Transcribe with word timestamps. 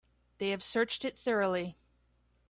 They 0.39 0.49
have 0.49 0.63
searched 0.63 1.05
it 1.05 1.15
thoroughly. 1.15 1.75